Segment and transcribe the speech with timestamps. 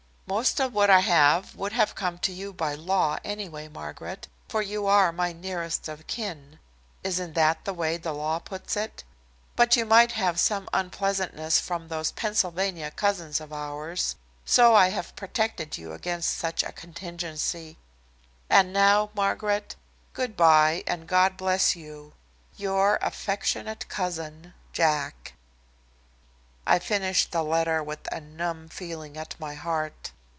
[0.31, 4.61] "Most of what I have, would have come to you by law, anyway, Margaret, for
[4.61, 6.57] you are 'my nearest of kin'
[7.03, 9.03] isn't that the way the law puts it?
[9.57, 15.17] But you might have some unpleasantness from those Pennsylvania cousins of ours, so I have
[15.17, 17.75] protected you against such a contingency.
[18.49, 19.75] "And now, Margaret,
[20.13, 22.13] good by and God bless you.
[22.55, 25.33] "Your affectionate cousin, Jack."
[26.65, 30.13] I finished the letter with a numb feeling at my heart.